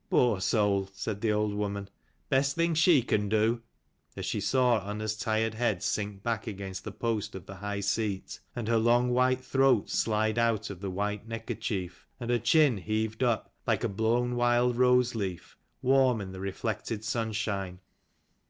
[0.08, 1.90] "Poor soul," said the old woman:
[2.30, 3.60] "best thing she can do"
[4.16, 8.40] as she saw Unna's tired head sink back against the post of the high seat,
[8.56, 13.22] and her long white throat slide out of the white neckerchief, and her chin heaved
[13.22, 17.78] up, like a blown wild rose leaf, warm in the reflected sunshine.